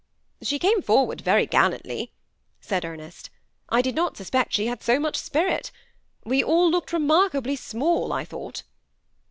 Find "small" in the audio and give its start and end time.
7.55-8.11